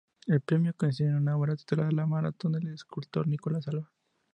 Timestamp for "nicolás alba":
3.27-3.91